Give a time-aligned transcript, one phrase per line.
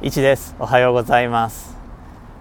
[0.00, 0.54] 一です。
[0.60, 1.76] おはようございます。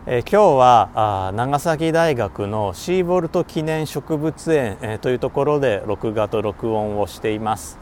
[0.05, 7.79] え今日はあ長崎大学のシーボルト記念植物園、えというところで録画と録音をしています。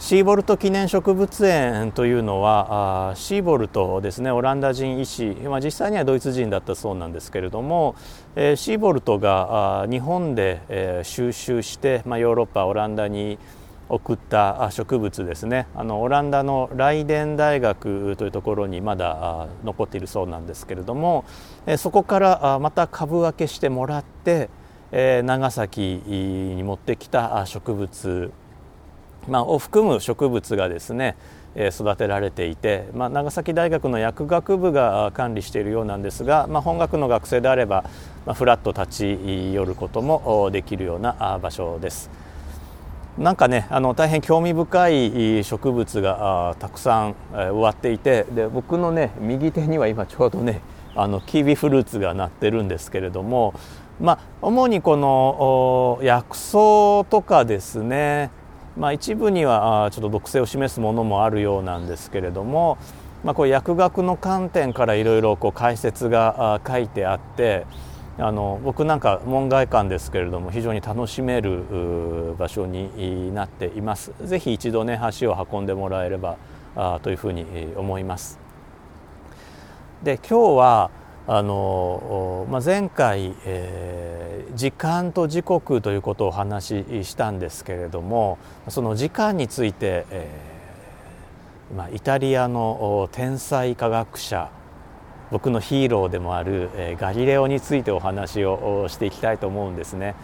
[0.00, 4.32] シーボルト記念植物園というのはあシーボルトですね。
[4.32, 7.94] オランダ人医師、まあ、実際にはドイツ人だったそうなんですけれども、
[8.34, 13.38] えー、シーボルトがあ日本で、えー、収集して、まあ、ヨーロッパオランダに
[13.88, 21.24] 送った植物ですねあのオランダのライデン大学というところにまだ残っているそうなんですけれども
[21.78, 24.50] そこからまた株分けしてもらって
[24.90, 28.32] 長崎に持ってきた植物、
[29.28, 31.16] まあ、を含む植物がですね
[31.56, 37.84] 育てられていて、まあ、長崎大学の薬学部が管理しているようなんですが、まあ、本学の学生であれば、
[38.26, 42.10] まあ、フラッと立ち寄ることもできるような場所です。
[43.18, 50.60] なんかねあの大変興味深い植物がたくさん、えー、植わっていてで僕のね右手には今ちょうどね
[50.94, 53.54] あのキウイフルーツがなってるんですけれども
[54.00, 58.30] まあ主にこの薬草とかですね
[58.76, 62.76] まあ一部にはちょっと毒性を示すものもあるようなんですけれども
[63.24, 67.66] まあこう薬学の観点からいろいろ解説が書いてあって
[68.18, 74.12] あの僕なんか門外観ですけれども非常に楽しめる場所になっています。
[74.24, 76.36] ぜひ一度ね足を運んでもらえれば
[76.74, 77.44] あというふうに
[77.76, 78.38] 思います。
[80.02, 80.90] で今日は
[81.26, 94.50] あの、まあ、前回、えー、時間と時刻ということをお話ししたんですけれどもその時間について、えーまあ、イタリアの天才科学者
[95.30, 100.14] 僕のヒーローでもある、え、ガリレオについてお話をしていきたいと思うんですね。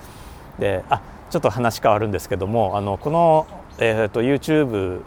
[0.58, 1.00] であ
[1.30, 3.46] ちょっと話変わるんですけどもあのこの、
[3.78, 5.02] えーと、YouTube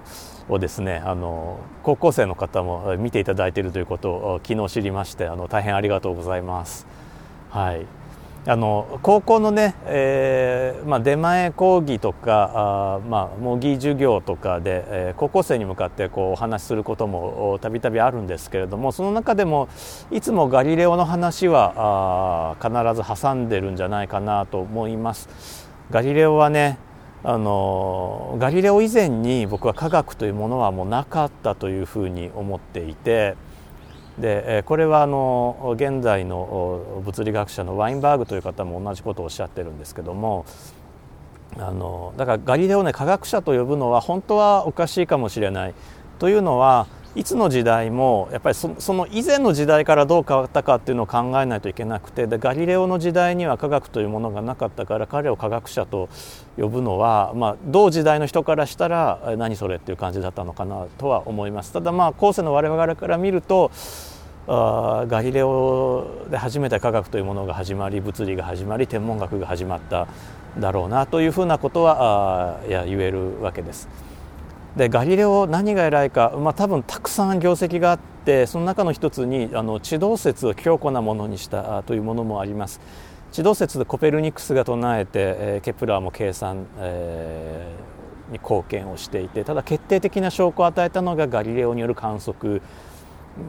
[0.49, 6.87] をですねあの高校生の方も見ていただいているということを昨日知りましてあの大変ありがとうございます。
[7.51, 7.85] はい
[8.47, 12.51] あの高校のね、えーまあ、出前講義とか
[12.97, 19.67] あ、まあ、模擬授業とかで、えー、高校生に向かってこうお話しすることもたびたびあるんですけれどもその中でも
[20.11, 25.67] いつもガリレオの話はあ必ず挟んでるんじゃないかなと思います。
[25.89, 26.77] ガリレオはね
[27.23, 33.35] あのガリレオ以前に僕は科学というものはもうなかったというふうに思っていて。
[34.17, 40.45] でこれはあの現在の物理学者のワインバーグという方も同じことをおっしゃってるんですけども
[41.57, 45.73] あのだからガリレオね科学者と呼ぶのは本当はおかしいかもしれない
[46.19, 56.09] というのはいつの時代もやっぱりその以前の時代からどう変わったかっていうのを考えないといけなくてでガリレオの時代には科学というものがなかったから彼を科学者と
[56.57, 63.71] 呼ぶのは、まあ、同時代の人からしたら何それっていう感じだったのかなとは思いますただまあ後世の我々から見ると
[64.47, 70.07] あガリレオで初めて科学というものが始まり物理が始まり天文学が始まった
[70.59, 73.87] だろうなというふうなことはあいや言えるわけです。
[74.75, 82.81] でガリレオ何が偉いか、まあ、多分たくさん業績があってその中の一つにあの地動説を強固なものにしたというものもあります。
[83.31, 92.61] 地動説でコペルニクスが唱えて、え、ケプラーも計算、えー、に貢献をしていてただ決定的な証拠を与えたのがガリレオによる観測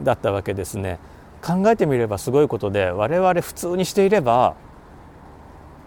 [0.03, 0.99] だったわけですね。
[1.41, 4.55] 考えてみればすごいことで我々普通にしていれば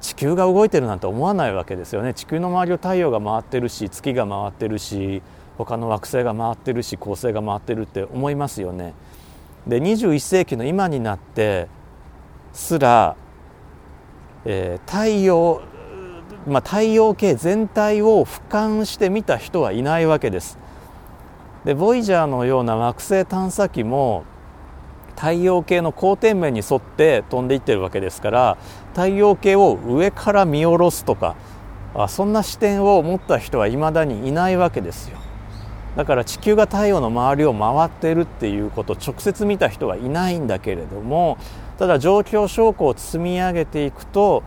[0.01, 5.23] 地球が動いてるなんて思わないわけですよね地球の周りを太陽が回ってるし月が回ってるし
[5.59, 8.95] 他の惑星が回ってるし恒星が回ってるって思いますよね。
[9.67, 11.69] で21世紀の今になって
[12.55, 13.15] すら、
[14.47, 15.61] えー、太陽
[16.47, 20.59] まあ、太陽系全体を俯瞰して見た人はいないわけです。
[21.65, 24.25] でボイジャーのような惑星探査機も
[25.21, 28.57] 太陽系の光点面に沿って飛んでいってるわけですから
[28.95, 31.37] 太陽系を上から見下ろすとか
[31.95, 35.19] あそんな視点を持った人はいまだにいないわけですよ。
[35.97, 41.37] だから地球が太陽の周りを回っているっていうことを直接見た人はいないんだけれども
[41.79, 44.45] ただ状況証拠を積み上げていくと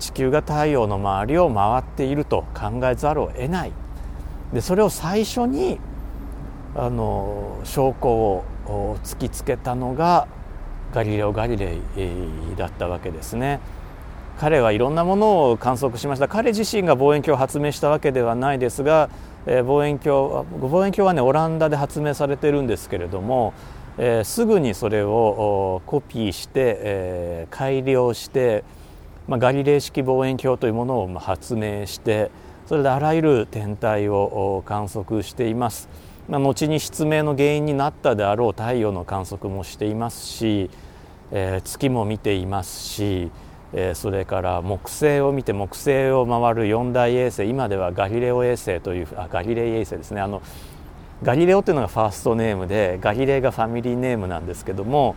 [0.00, 3.72] 地球が太陽の周りを回っていると考えざるを得ない。
[4.52, 5.78] でそれを最初に
[6.76, 8.44] あの証拠を
[9.02, 10.28] 突きつけたのが
[10.92, 13.60] ガリレオ・ガリレイだったわけですね。
[14.40, 19.10] 彼はいろんなものを観測しました彼自身が望遠鏡を発明したわけではないですが、
[19.44, 23.52] えー、望遠鏡望遠鏡はねオランダで発明されてるんですけれども、
[23.98, 28.64] えー、すぐにそれをコピーして、えー、改良して、
[29.28, 32.30] まあ、ガリレイ式望遠鏡というものを発明して
[32.64, 35.90] それであらゆる天体を観測しています。
[36.28, 40.70] まあ、後に失明の原因になったであろう太陽の観測もしていますし、
[41.32, 43.30] えー、月も見ていますし、
[43.72, 50.20] えー、それから木星を見て木星を回る四大衛星今ではガリレオ衛星というあガリレイ衛星ですね。
[50.20, 50.42] あの
[51.22, 55.16] ガリレオというのがファーストネームでガリレイがファミリーネームなんですけども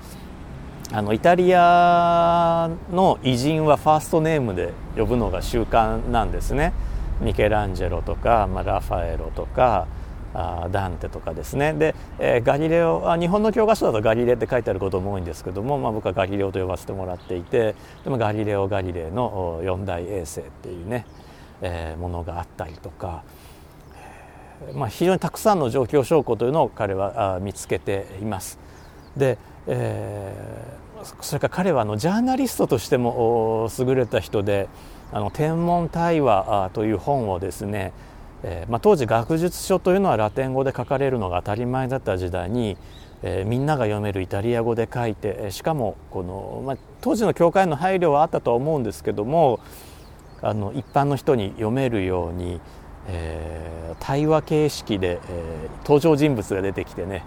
[0.92, 6.74] あのイタリアの偉人はファーストネームで呼ぶのが習慣なんですね。
[7.22, 9.88] ミケランジェロとか、まあ、ラファエロとか
[10.34, 21.06] あダンテとかですねで、えー、ガリレオあ日本の教科書だとガリレって書いてあることも多いんですけども、まあ、僕はガリレオと呼ばせてもらっていてでもガリレオ・ガリレイの四大衛星っていうね、
[21.62, 23.24] えー、ものがあったりとか、
[24.74, 28.58] まあ、非常にたくさんの状況証拠というのを彼は見つけています。
[29.16, 29.38] で、
[29.68, 34.68] えー、それから彼はあのジャーナリストとしても優れた人で
[35.14, 37.94] 「あの天文対話」という本をですね
[38.44, 42.78] えー、まあ、当時学術書というのはラテン語で書かれるのが当たり前だった時代に、
[43.24, 49.60] えー、みんなが読めるイタリア語で書いてしかもこの、まあ、当時の教会の配慮はあったとは思うんですけども
[50.42, 52.60] あの一般の人に読めるように、
[53.08, 57.24] えー、対話形式で、え登場人物が出てきてね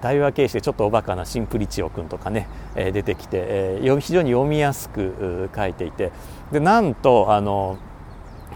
[0.00, 6.12] 対話形式でちょっとおバカなシンプリチオ君とかね出てきて非常に読みやすく書いていて。
[6.52, 7.78] でなんとあの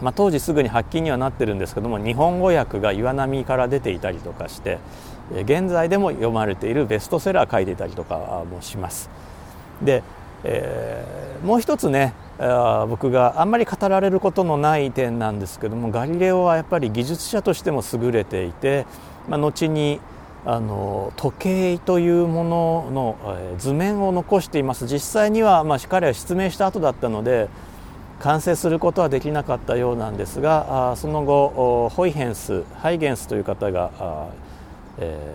[0.01, 4.79] まあ、当時すぐに発禁にはなってるんですけども日本語訳が岩波から出ていたりとかして
[5.43, 9.09] 現在でも読まれているベストセラー書いていたりとかもします。
[9.81, 10.03] で、
[10.43, 12.13] えー、もう一つね
[12.87, 18.85] 僕があんまり語られることのない点なんですけどもガリレオはやっぱり技術者としても優れていて、
[19.27, 19.99] まあ、後に
[20.45, 27.49] あの時計というものの、図面を残しています実際には、まあ、彼は失明した後だったので
[28.19, 34.29] 完成することはできなかったようなんですがその後ホイヘンスハイゲンスという方が、
[34.97, 35.33] え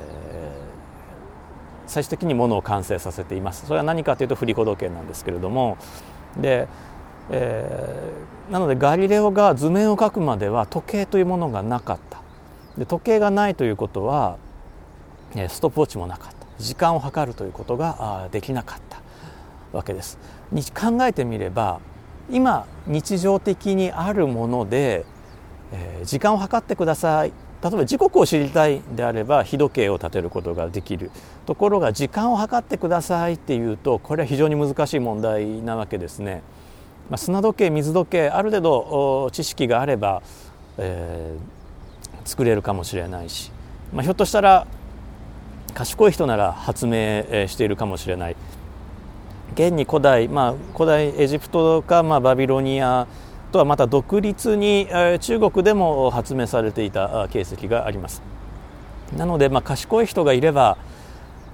[1.86, 3.66] ー、最終的にものを完成させています。
[3.66, 5.76] それは何かというと振り子時計なんですけれども。
[6.36, 6.66] で、
[7.30, 12.20] えー、なのでガリレオが図面を描くまでは時計というものがなかった。
[12.76, 14.38] で時計がないということは
[15.48, 16.46] ストップウォッチもなかった。
[16.58, 19.00] 時間を計るということができなかった
[19.72, 20.18] わけです。
[20.50, 21.80] に考えてみれば
[22.32, 25.04] 今日常的にあるもので、
[25.70, 27.32] えー、時間を計ってください。
[27.62, 31.12] 例えば時刻を知りたいであれば日時計を立てることができる
[31.46, 36.42] ところが時間を計ってくださいっていうとこれは非常に難しい問題なわけですね。
[37.08, 40.22] まあ、砂時計水時計ある程度知識があれば、
[40.78, 43.52] えー、作れるかもしれないし、
[43.92, 44.66] まあ、ひょっとしたら
[45.74, 48.36] 賢い人なら発明しているかもしれない。
[49.52, 53.06] 現に古代、まあ、古代エジプトか、まあ、バビロニア
[53.52, 58.22] とはまた独立に、え、中国でも発明されていた形跡があります。
[59.16, 60.78] なので、まあ、賢い人がいれば、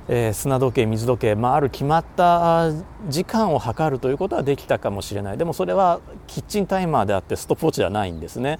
[0.08, 2.70] えー、砂時計水時計、まあ、ある決まった
[3.08, 5.38] 時間を測るということはできたかもしれない。
[5.38, 8.58] でもそれはキッチンタイマーであってストップウォッチではないんですね。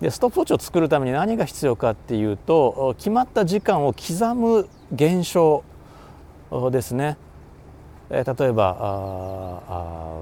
[0.00, 5.64] でストップウォッチを作るために何が必要かっていうと決まった時間を刻む現象
[6.70, 7.16] ですね。
[8.14, 10.20] えー、例えば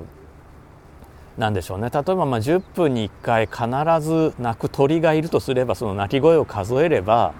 [1.36, 7.34] 何でしょうね例えばまあ10分に1回必ず鳴く鳥がいるとすればその鳴き声を数えれば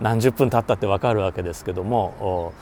[0.00, 2.52] 何十分経ったって分かるわけですけども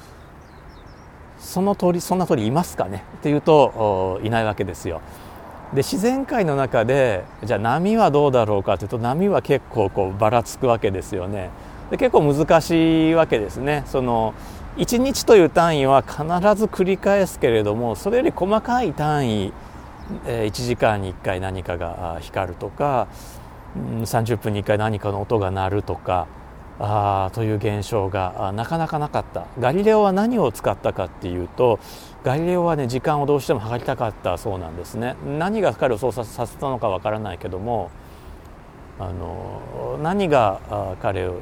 [1.38, 3.05] その鳥そんな鳥いますかね？
[3.19, 5.01] っていうといないわけですよ。
[5.72, 11.51] で自然界の中でじゃあ波はどうだろうかというと波は結構こうばらつくわけですよね。
[11.91, 13.84] で結構難しいわけですね。
[13.86, 14.34] その
[14.77, 16.17] 1日という単位は必
[16.55, 19.53] ず繰り返すけれどもそれより細かい単位
[20.27, 23.09] 1時間に1回何かが光るとか
[23.75, 26.27] 30分に1回何かの音が鳴るとか
[26.79, 29.47] あという現象がなかなかなかった。
[29.59, 31.79] ガリレオは何を使ったかっていうと
[32.23, 35.17] ガリレオはね時間をどうしても測りたかったそうなんですね。
[35.39, 37.91] 何が彼を操作させたのかわからないけども
[38.99, 40.61] あの何が
[41.01, 41.37] 彼を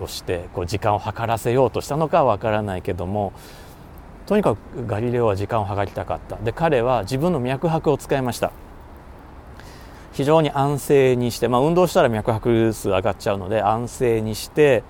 [0.00, 3.32] をしてこう時間を計らせようとしたのかはわからないけども
[4.26, 6.36] とにかくガリレオは時間を計りたかった。
[6.36, 8.52] で彼は自分の脈拍を使いました。
[10.14, 14.84] 非常に安静にして、まあ、運動したら脈拍数上がっちゃうので安静にして、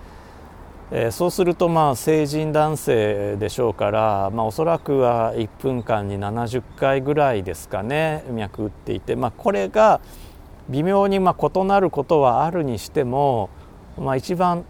[0.90, 10.02] えー、そうするとまあ成人男性でしょうから、まあ、おそらくは1分間に70回ぐらいですかね脈打っていて、まあ、これが
[10.68, 13.48] 微妙にまあ異なることはあるにしても、
[13.98, 14.66] まあ、一番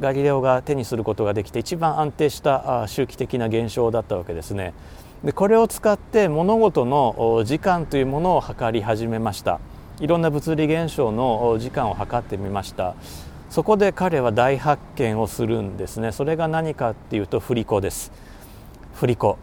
[0.00, 4.72] ガリレオが手にすることができて一番安定した周期的な現象だったわけですね。
[5.24, 9.60] でこれを使って物事の時間というものを測り始めました。
[10.00, 12.94] いろんな物理現象の時間を測ってみました。
[13.50, 16.12] そこで彼は大発見をするんですね。
[16.12, 18.10] それが何かっていうと振り子です。
[18.94, 19.36] 振り子。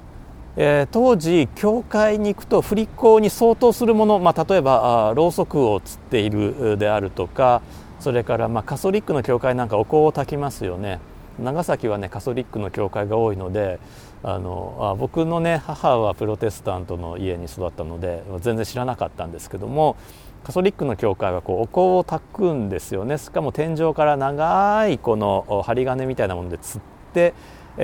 [0.59, 7.61] えー、当時教会に行くと振り子に相当するもの、まあ、例えばあろうそくをつっているであるとか
[7.99, 10.99] それからまあカソリックの教会なんかお香を焚きますよね
[11.39, 13.79] 長崎はねカソリックの教会が多いので
[14.23, 19.95] あのあ僕のね母はプロテスタントの家に育ったので全然知らなかったんですけども
[20.43, 26.81] カソリックの教会はこうお香を焚くんですよねしかも天井から長いこの針金みたいなものでつっ
[27.13, 27.33] て、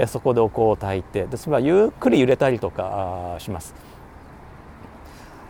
[0.07, 3.75] そこでお香を焚いてでそれはゆっくり揺れたりとかします。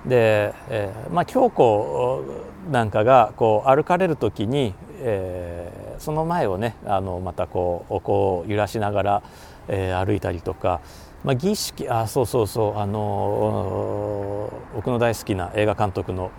[0.05, 2.23] で、えー、まあ教皇
[2.71, 9.23] なんかがこう歩かれる時に、えー、その前をねあのまたこうこう揺らしながら、
[9.67, 10.81] えー、歩いたりとか、
[11.23, 16.31] まあ、儀式あそうそうそうあの僕の大好きな映画監督の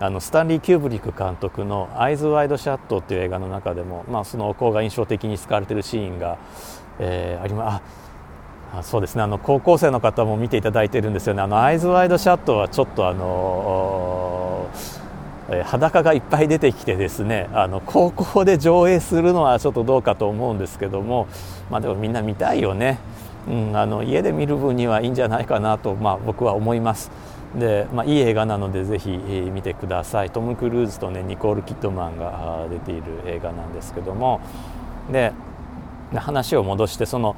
[0.00, 6.38] あのスタンリー・キューブリック監督の「アイズ・ワイド・シャット」っていう映画の中でも、まあ、そのお香が印象的に使われているシーンが、
[7.00, 7.82] えー、あります。
[7.82, 8.07] あ
[8.74, 9.22] あそうですね。
[9.22, 11.42] あの高校生の方も見ていただいてるんですよね。
[11.42, 14.68] あのアイズ・ワイド・シャットはちょっとあの
[15.50, 17.48] え裸がいっぱい出てきてですね。
[17.54, 21.26] あの高校で上映するのはちょっとどうかと思うんですけども、
[21.70, 22.98] まあ、でもみんな見たいよね、
[23.48, 27.10] うん、あの家で見る分にはいいんじゃないかなと、まあ、僕は思います。
[27.58, 30.30] で、まあ、いい映画なのでぜひ見てください。
[30.30, 34.42] トム・クルーズとねニコール・キッドマンが出ている映画なんですけども。
[35.10, 35.32] で
[36.14, 37.36] 話を戻してその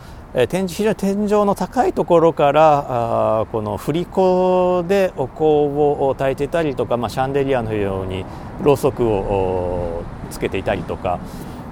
[0.49, 8.25] 天非常に天井の高いところからあこの振り子でお香を焚いてたりとか、まあ、シャンデリアのように
[8.63, 11.19] ろうそくをつけていたりとか。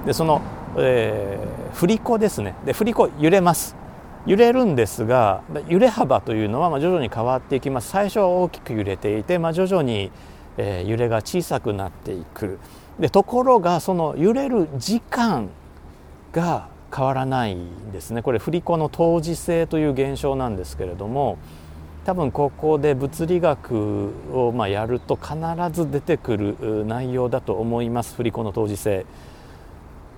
[0.07, 0.43] でその、
[0.78, 2.55] えー、振り子ですね。
[2.64, 3.76] で振り子揺れます。
[4.26, 7.90] 揺れるんですが揺れ幅というのはまあ徐々に変わっていきます。
[7.90, 10.11] 最初は大きく揺れていて、まあ、徐々に、
[10.57, 12.59] えー、揺れが小さくなっていく。
[12.99, 15.50] でところがその揺れる時間
[16.33, 17.57] が変わらない
[17.92, 18.23] ですね。
[18.23, 21.38] これ振り子の当時性という現象なんですけれども
[22.04, 25.37] 多分ここで物理学をまやると必
[25.73, 28.14] ず出てくる内容だと思います。
[28.14, 29.04] 振り子の当時性。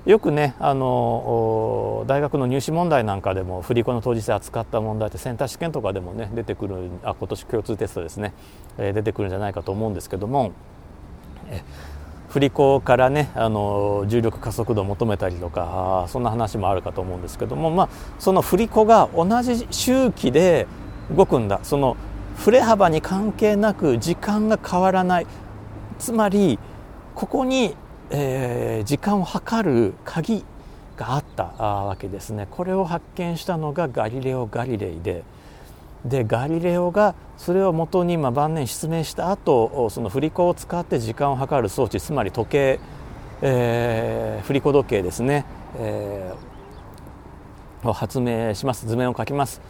[0.06, 8.32] よくねあの大学の入試問題なんかでも振り子の当時性扱った問題ってセンター試験とかでもね出てくるあ今年共通テストですね、
[8.78, 10.52] え、出てくるんじゃないかと思うんですけども
[12.30, 17.88] 振り子からねあの重力加速度を求めたりとかそんな話もあるかと思うんですけども、まあ、
[18.20, 20.68] その振り子が同じ周期で
[21.14, 21.96] 動くんだその
[22.37, 25.26] 振れ幅に関係なく時間が変わらない
[25.99, 26.60] つまり
[27.16, 27.75] ここに、
[28.10, 30.44] えー、時間を測る鍵
[30.96, 35.25] があったわけですねこれを発見したのがガリレオ・ガリレイで。
[36.04, 42.80] でガリレオがそれをもとにまあ晩年失明した後その振り子を使って時間を測る装置つまり時計、
[43.42, 45.45] えー、振り子時計ですね、
[45.76, 49.61] えー、を発明します図面を描きます。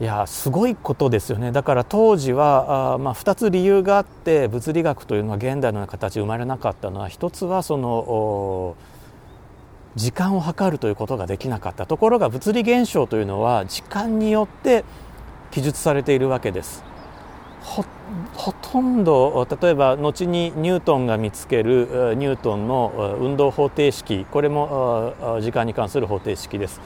[0.00, 1.52] いやすごいことですよね。
[1.52, 8.76] だから当時はあ、まあ、2つ理由があって物理学というのは現代の形生まれなかったのは一つはその
[9.96, 11.86] 時間を計るということができなかった。
[11.86, 14.84] ところが物理現象というのは時間によって
[15.50, 16.84] 記述されているわけです。
[17.62, 17.84] ほ
[18.52, 24.26] とんど例えば後にニュートンが見つけるニュートンの運動方程式。
[24.30, 26.80] これも時間に関する方程式です。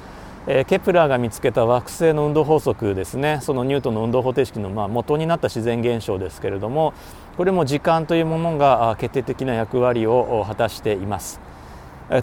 [0.66, 3.40] ケプラーが見つけた惑星の運動法則ですね。
[3.42, 6.94] そのニュートンの運動方程式のまあ元になった自然現象ですけれども
[7.36, 11.40] これも時間というものが決定的な役割を果たしています。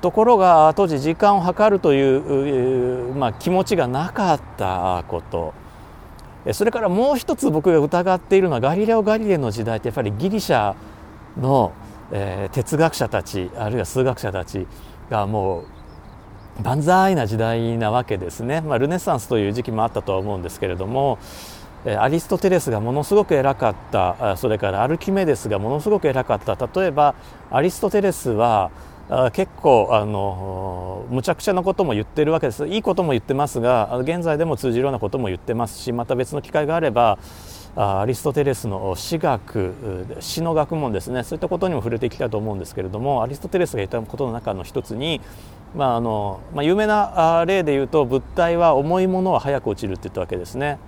[0.02, 5.54] ところが当時時間を計るという、まあ、気持ちがなかったこと。
[6.54, 10.76] それからもう一つ僕が疑っているのはガリレオ・ガリレの時代ってやっぱりギリシャ
[11.40, 11.72] の、
[12.12, 14.68] えー、哲学者たちあるいは数学者たち
[15.10, 15.62] がも
[16.60, 21.18] う万歳な時代なわけですね、まあ、ルネサンスという時期もあったとは思うんですけれども
[22.00, 24.38] アリストテレスがものすごく偉かった。
[24.38, 26.56] それからアルキメデスがものすごく偉かった。
[26.56, 27.14] 例えば
[27.52, 28.72] アリストテレスは
[29.34, 37.20] 結構あのむちゃくちゃなことも言ってるわけですいいことも言ってますが現在でも通じるようなことも言ってますしまた別の機会があれば
[37.76, 45.22] アリストテレスの詩学詩の学問ですねそういったことにも触れていきたいと思うんですけれどもアリストテレスが言ったことの中の一つに、
[45.76, 50.80] まああのまあ、有名な例で言うと物体は重いものは早く落ちるって言ったわけですね。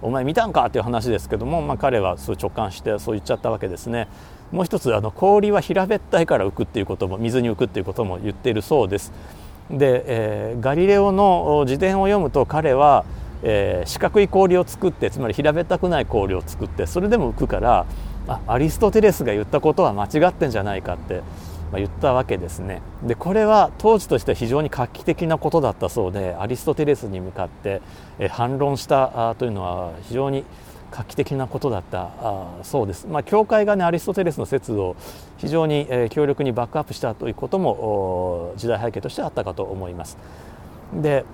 [0.00, 0.64] お前見たんか？
[0.66, 4.06] っていう話ですけども、まあ、彼はそう直感してそう言っちゃったわけですね。
[4.52, 9.12] もう一つあの氷は平べったいから浮くっていうことも水に浮くっていうことも言っているそうです。
[9.70, 13.04] で、えー、ガリレオの自伝を読むと彼は、
[13.42, 17.86] えー、四角い氷を作ってつまり平べったくない氷を作ってそれでも浮くから
[18.26, 21.22] あアリストテレスが言ったことは間違ってんじゃないかって
[21.74, 27.82] 言ったわけですねでこれは当時としては非常に画期的なことだったそうでアリストテレスに向かって
[28.30, 30.44] 反論したというのは非常に
[30.90, 32.10] 画期的なことだった。
[32.20, 34.96] あそうです、まあ、教会がねアリストテレスの説を
[35.36, 40.18] 非常にえ強力にバックアップしたということも時代背景としてあったかと思います。
[40.92, 41.24] で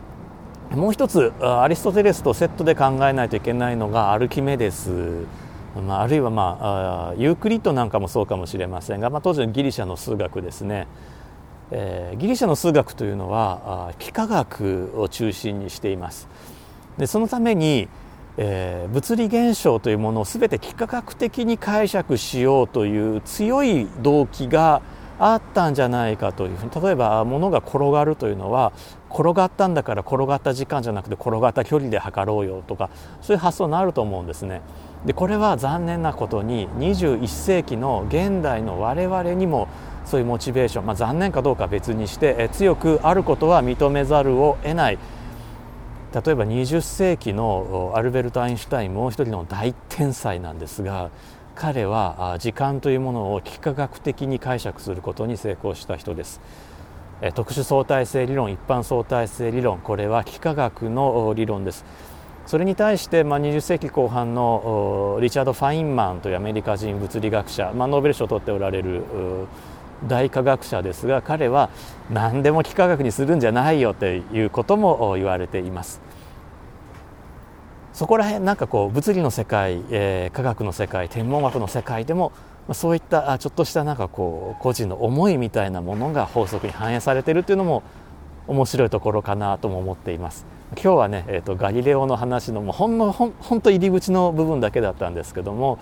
[0.71, 5.27] もう一つアリストテレスとセットで考えないといけないのがアルキメデス。
[5.75, 6.59] まあ、あるいは、ま
[7.11, 10.87] あ、ユークリッドなんかもそうかもしれませんが、まあ、当時のギリシャの数学ですね、
[11.73, 16.29] えー、ギリシャの数学というのは幾何学を中心にしています。
[16.97, 17.89] でそのために、
[18.37, 24.83] えー、物理現象というものを全て幾何学的に解釈しようという強い動機が
[25.19, 28.73] あったんじゃないかというふうに例えば物が転がるというのは
[29.11, 32.91] 転がったんだから転がった時間じゃなくて転がった距離で測ろうよとか
[33.23, 34.61] そういう発想になると思うんですね。
[35.07, 39.69] でこれは残念なことに21世紀の現代の我々にも
[40.05, 44.99] そういうモチベーション、まあ、残念かどうか別にして強くあることは認めざるを得ない
[46.15, 51.11] 例えば20世紀のアルベルト・アインシュタインもう一人の大天才なんですが
[51.57, 56.41] 彼は時間というものを幾何学的に解釈することに成功した人です。
[57.35, 61.85] 特殊相対性理論一般相対性理論これは幾何学の理論です。
[62.47, 69.03] それに対して、まあ、20世紀後半のリチャード・ファインマンというアメリカ人物理学者、まあ、ノーベル賞を取っておられる
[70.09, 71.71] 大科学者ですが彼は
[72.11, 76.01] 何でも幾何学にするんじゃないよということも言われています。
[77.93, 82.33] そこら辺なんかこう物理の世界、えー、科学の世界天文学の世界でも、
[82.67, 87.85] まあ、そういったちょっとしたなんかこう個人の思いみたいなものが法則に反映されているというのも
[88.49, 90.45] 面白いところかなとも思っています。
[90.73, 95.79] 今日はね、えーと、ガリレオの話のもうほんのほんほんと入り口の部分だけだったんですけども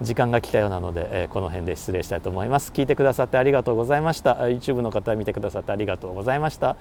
[0.00, 2.72] 時間が来たようなので、えー、この辺で失礼したいと思います。
[2.72, 4.34] 聞いてくださってありがとうございました。
[4.34, 6.76] YouTube の方見てくださってありがとうございました、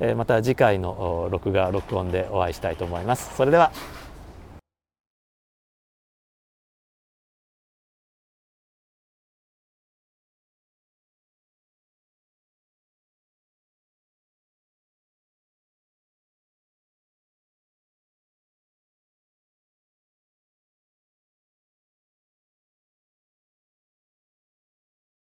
[0.00, 3.34] えー、また次回の録画録音でお会いしたいと思います。
[3.36, 3.72] それでは。